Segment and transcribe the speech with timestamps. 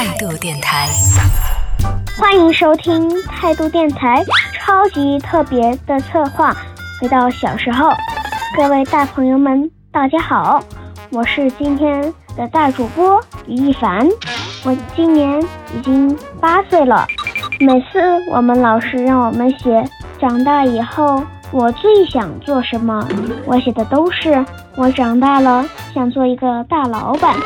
[0.00, 0.88] 态度电台，
[2.18, 6.56] 欢迎收听态度电台超级特别的策划。
[6.98, 7.90] 回到小时候，
[8.56, 10.64] 各位大朋友们，大家好，
[11.10, 12.02] 我是今天
[12.34, 14.08] 的大主播于一凡，
[14.64, 15.38] 我今年
[15.76, 17.06] 已经八岁了。
[17.60, 17.98] 每次
[18.32, 19.84] 我们老师让我们写
[20.18, 23.06] 长大以后我最想做什么，
[23.44, 24.42] 我写的都是
[24.76, 25.62] 我长大了
[25.92, 27.36] 想做一个大老板。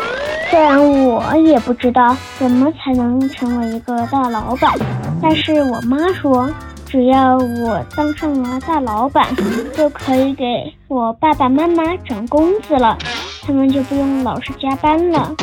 [0.51, 4.73] 虽然我也不知道怎么才能成为一个大老板，
[5.21, 6.49] 但是我妈说，
[6.87, 9.27] 只要我当上了大老板，
[9.75, 12.97] 就可以给我爸爸妈妈涨工资了，
[13.43, 15.35] 他们就不用老是加班了。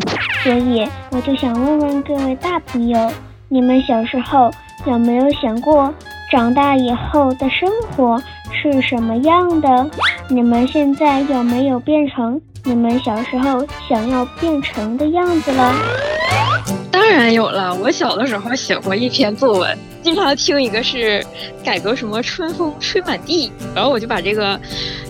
[0.43, 3.11] 所以我就想问问各位大朋友，
[3.49, 4.49] 你们小时候
[4.85, 5.93] 有没有想过
[6.31, 8.21] 长大以后的生活
[8.51, 9.89] 是什么样的？
[10.29, 12.39] 你们现在有没有变成？
[12.63, 15.73] 你们小时候想要变成的样子了？
[16.91, 17.73] 当然有了。
[17.73, 21.25] 我小的时候写过一篇作文，经常听一个是
[21.63, 24.59] 改革什么春风吹满地，然后我就把这个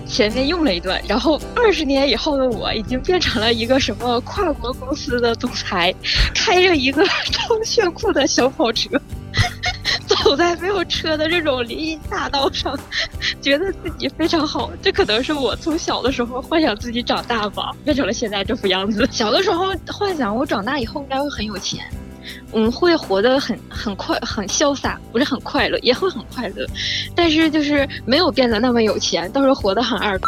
[0.08, 1.02] 前面用了一段。
[1.08, 5.94] 然后二十年以后的我已经变成了一个什么跨国公司的总裁，
[6.34, 8.90] 开着一个超炫酷的小跑车。
[10.24, 12.78] 走在没有车的这种林荫大道上，
[13.42, 14.72] 觉得自己非常好。
[14.82, 19.08] 这可能是我从小的时候幻想自己长大吧，变成了现在这副样子。
[19.12, 21.84] 小的时候幻想我长大以后应该会很有钱，
[22.54, 26.66] 嗯，会活得很很快很潇洒，不是很快乐，也会很快乐，
[27.16, 30.20] 但是就是没有变得那么有钱，倒是活得很二。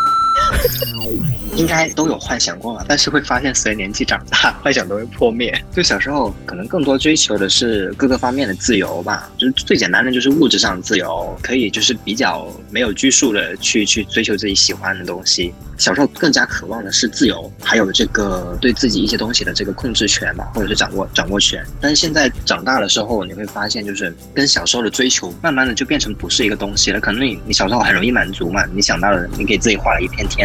[1.55, 5.53] 应该都有幻想过吧，但是会发现随年纪长大， 幻想都会破灭。
[5.71, 15.53] 就小时候可能更多追求的是各个方面的自由吧，就是最简单的就是物质上的自由，可以就是比较没有拘束的去去追求自己喜欢的东西。
[15.77, 21.63] 小时候更加渴望的是自由，还有这个对自己一些东西的这个控制权吧，或者是掌握掌握权。
[21.81, 26.99] 但是现在长大的时候，你会发现就是跟小时候的追求，慢慢的就变成不是一个东西了。
[26.99, 30.42] 可能你你小时候很容易满足嘛，你想到了，你给自己画了一片天，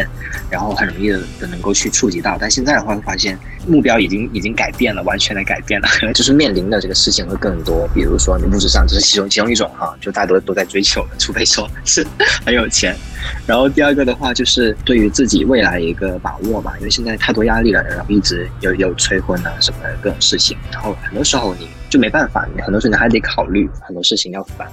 [0.51, 1.09] 然后很容易。
[1.09, 7.89] 的能够去触及到，但现在的话会发现目标已经已经改变了，完全的改变了，可 能就是面临的这个事情会更多。
[7.95, 12.07] 比如说你物质上，这是其中其中一种哈，就大家都在追求，除非说是
[12.45, 12.95] 很有钱。
[13.47, 24.69] 然后第二个的话就是对于自己未来一个把握吧，因为现在太多压力了，然后一直有有催婚啊什么的各种事情，然后很多时候你就没办法，你很多时候你还得考虑很多事情要烦。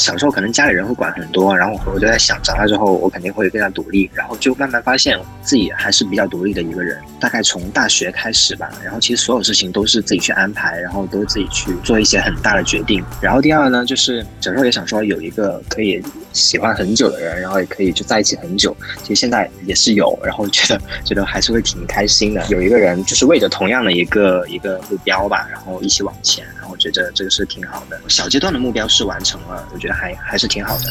[0.00, 6.98] 小时候可能家里人会管很多，然后我就在想，长大之后我肯定会更加独立，然后就慢慢发现自己还是比较独立的一个人。
[7.20, 13.04] 大概从大学开始吧，然后其实所有事情都是自己去安排，然后都自己去做一些很大的决定。
[13.20, 16.02] 然后第二呢，就是小时候也想说有一个可以
[16.32, 18.76] 喜欢很久的人，然后也可以就在一起很久。
[19.02, 26.44] 其实现在也是有，然后觉得 觉得还是会挺开心的，有一个人就是为着同样的一个一个目标吧，然后一起往前。
[26.56, 30.84] 然后我觉得这个是挺好的，小阶段的目标是完成了，我觉得还还是挺好的。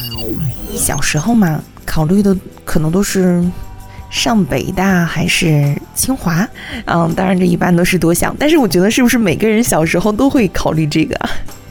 [0.76, 3.42] 小时候嘛，考虑的可能都是
[4.10, 6.46] 上北大还是清华，
[6.84, 11.16] 嗯，当然这一般都是多想，但是我觉得是不是每个人小时候都会考虑这个？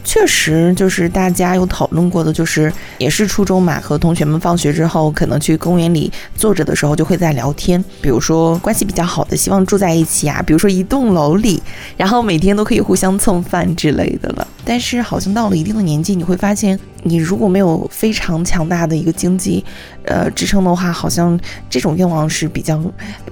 [0.03, 7.83] 确实，就是大家有讨论过的，就是也是初中嘛，和同学们放学之后，可能去公园里坐着的时候，就会在聊天。
[8.01, 11.61] 比如说关系比较好的，希望住在一起啊，比如说一栋楼里，
[11.95, 14.47] 然后每天都可以互相蹭饭之类的了。
[14.65, 19.63] 但是好像到了一定的年纪，你会发现，你如果没有非常强大的一个经济，
[20.03, 21.39] 呃支撑的话，好像
[21.69, 22.81] 这种愿望是比较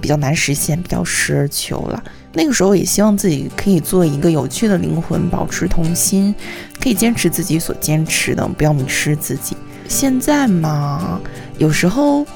[0.00, 2.02] 比较难实现，比较实而求了。
[2.32, 6.34] 那个时候也希望自己可以做一个有趣的灵魂，保持童心，
[6.80, 9.56] 可以坚持自己所坚持的，不要迷失自己。
[9.88, 11.20] 现在嘛，
[11.56, 12.26] 有时候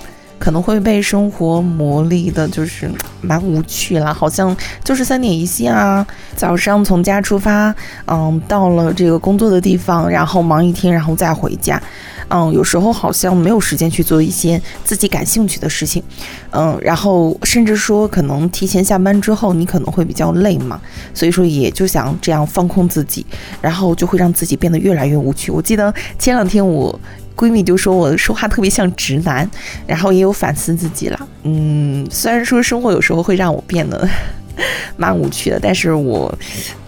[0.43, 6.05] 可能会被生活磨砺的，就是蛮无趣了，好像就是三点一线啊，
[6.35, 7.73] 早上从家出发，
[8.07, 11.81] 嗯，到了这个工作的地方，然后忙一天，然后再回家。
[12.29, 16.03] 嗯，有时候好像没有时间去做一些自己感兴趣的事情，
[16.51, 20.81] 嗯，然后甚至说可能提前下班之后，你可能会比较累嘛，
[21.15, 23.25] 所以说也就想这样放空自己，
[23.61, 25.53] 然后就会让自己变得越来越无趣。
[25.53, 26.99] 我记得前两天我
[27.37, 29.49] 闺蜜就说我说话特别像直男，
[29.87, 31.29] 然后也有反思自己了。
[31.45, 34.09] 嗯，虽然说生活有时候会让我变得。
[34.99, 36.33] 蛮无趣的，但是我，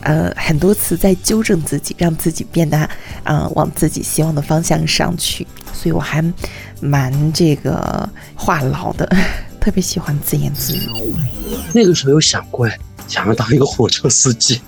[0.02, 2.88] 呃，很多次在纠正自己，让自己变得，
[3.24, 6.22] 嗯，往自己希望的方向上去，所以我还
[6.82, 9.10] 蛮这个话痨的，
[9.58, 10.80] 特别喜欢自言自语。
[11.72, 12.68] 那个时候有想过，
[13.08, 14.60] 想要当一个火车司机，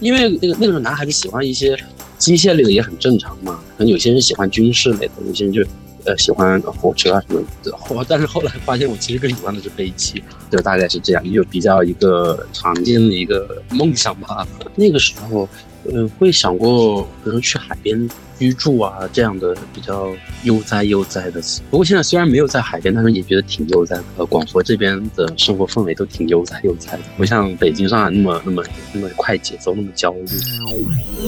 [0.00, 1.78] 因为那个那个时候男孩子喜欢一些
[2.18, 5.62] 机械类的也很正常嘛，可能有些人喜欢军事类的，有些人就
[6.04, 7.72] 呃喜欢火车啊什么的。
[7.90, 14.46] 我但是后来发现我其实更喜欢的是飞机，就大概是这样，就比较一个常见的一个梦想吧。
[14.74, 15.48] 那个时候，
[15.92, 18.08] 呃，会想过，比如说去海边。
[18.38, 20.12] 居住啊，这样的比较
[20.42, 21.40] 悠哉悠哉的。
[21.70, 24.04] 不过现在虽然没有在海边，但是也觉得挺悠哉的。
[24.18, 28.62] 呃，广佛这边的生活氛围都挺悠哉悠哉的，不像北京、上海那么那么
[28.92, 30.26] 那么快节奏，那么焦虑。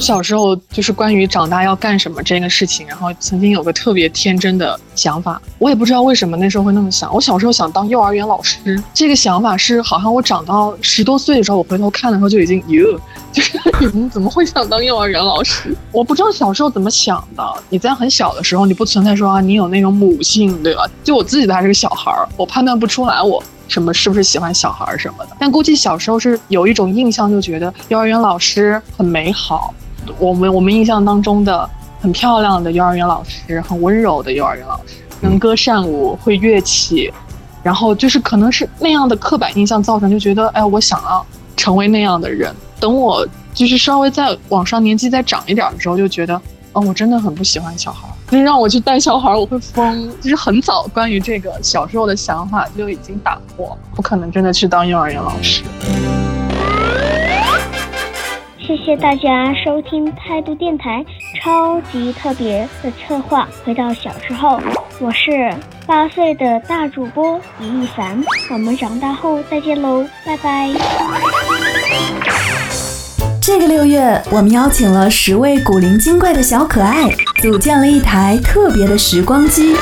[0.00, 7.14] 小时候就是关于长大要干什么这个事情，然后曾经有个特别天真的想法，我也不知道为什么那时候会那么想。
[7.14, 13.00] 我小时候想当幼儿园老师，这个想法是好像我长到十多岁的时候，我回头看的时候就已经哟，
[13.32, 13.58] 就是
[13.94, 15.74] 你 怎么会想当幼儿园老师？
[15.90, 16.90] 我不知道小时候怎么。
[16.90, 20.84] 想想的，你在很小的时候，你不存在说啊，你有那种母性，对吧？
[21.04, 25.36] 就我自己还是个小孩儿，我判断不出来我什么是不是喜欢小孩儿什么的。
[25.38, 29.72] 但估计小时候是有一种印象，就觉得幼儿园老师很美好。
[30.18, 31.68] 我们我们印象当中的
[32.00, 37.12] 很漂亮的幼儿园老师，很温柔的幼儿园老师，能歌善舞，会乐器，
[37.62, 41.24] 然后就是可能是那样的刻板印象造成，就觉得哎，我想要
[41.56, 42.54] 成为那样的人。
[42.80, 46.40] 等我就是稍微再往上年纪再长一点的时候，就觉得。
[46.72, 50.10] 哦，我真的很不喜欢小孩，就让我去带小孩，我会疯。
[50.20, 55.62] 就是很早关于这个小时候的想法就已经打破，不可能真的去当幼儿园老师。
[58.58, 61.02] 谢谢大家收听态度电台
[61.40, 63.48] 超级特别的策划。
[63.64, 64.60] 回到小时候，
[65.00, 65.50] 我是
[65.86, 70.68] 八岁的大主播李一凡，我们长大后再见喽，拜拜。
[73.48, 77.08] 这个六月，我们邀请了十位古灵精怪的小可爱，
[77.40, 79.74] 组建了一台特别的时光机。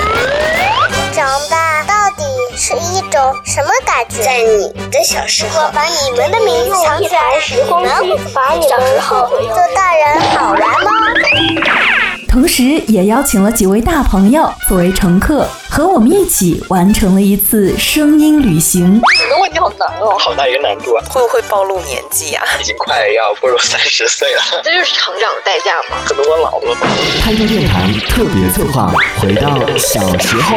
[1.12, 2.22] 长大到底
[2.56, 4.22] 是一种什么感觉？
[4.22, 8.68] 在你的小时候，把你们的名字藏起来，时光机，把你们
[9.00, 10.60] 做大人好玩？
[12.46, 19.02] 同时，也邀请了几位大朋友作为乘客，和我们一起完成了一次声音旅行。
[19.18, 21.04] 这个问题好难哦，好大一个难度啊！
[21.10, 22.44] 会不会暴露年纪啊？
[22.60, 25.96] 已经快要步入三十岁了，这就是成长的代价吗。
[26.06, 26.86] 可能我老了吧。
[27.20, 30.56] 开通电台特别策划，回到小时候，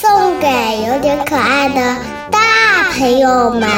[0.00, 0.48] 送给
[0.88, 1.96] 有点可爱的
[2.32, 3.70] 大朋友们。